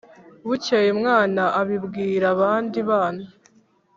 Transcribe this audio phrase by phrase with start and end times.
[0.47, 3.25] Bukeye umwana abibwira abandi bana.